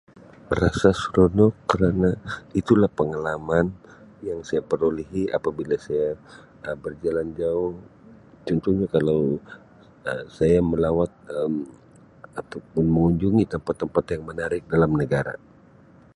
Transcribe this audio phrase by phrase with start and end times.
[0.49, 2.09] Berasa seronok kerana
[2.59, 3.65] itulah pengalaman
[4.27, 6.09] yang saya perolehi apabila saya
[6.65, 7.73] Um berjalan jauh
[8.45, 9.21] contohnya kalau
[10.09, 11.53] Um saya melawat Um
[12.39, 15.35] ataupun mengunjungi tempat-tempat yang menarik dalam negara.